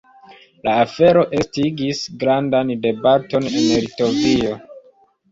[0.67, 4.57] La afero estigis grandan debaton en Litovio.